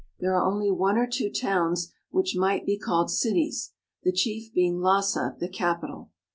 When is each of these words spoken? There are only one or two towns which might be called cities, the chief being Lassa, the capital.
There 0.19 0.33
are 0.35 0.51
only 0.51 0.71
one 0.71 0.97
or 0.97 1.05
two 1.05 1.29
towns 1.29 1.93
which 2.09 2.35
might 2.35 2.65
be 2.65 2.75
called 2.75 3.11
cities, 3.11 3.73
the 4.01 4.11
chief 4.11 4.51
being 4.51 4.79
Lassa, 4.79 5.35
the 5.39 5.47
capital. 5.47 6.09